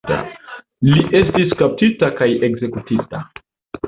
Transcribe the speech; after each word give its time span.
Li 0.93 1.03
estis 1.19 1.53
kaptita 1.59 2.09
kaj 2.21 2.29
ekzekutita. 2.47 3.21